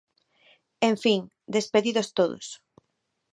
En 0.89 0.95
fin, 1.03 1.21
despedidos 1.55 2.07
todos. 2.17 2.47